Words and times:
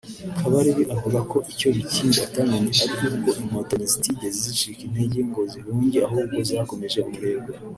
Kabarebe 0.37 0.83
avuga 0.95 1.19
ko 1.31 1.37
icyo 1.51 1.67
Bikindi 1.75 2.17
atamenye 2.27 2.71
ari 3.01 3.05
uko 3.17 3.29
Inkotanyi 3.41 3.85
zitigeze 3.93 4.37
zicika 4.45 4.81
intege 4.87 5.19
ngo 5.29 5.41
zihunge 5.51 5.99
ahubwo 6.07 6.37
zakomeje 6.49 6.97
umurego 7.09 7.49